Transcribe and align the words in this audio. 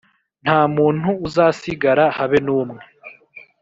Nta 0.43 0.59
muntu 0.75 1.09
uzasigara, 1.27 2.03
habe 2.17 2.37
n’umwe 2.45 2.81